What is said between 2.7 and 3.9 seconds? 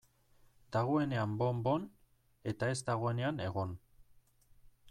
ez dagoenean egon.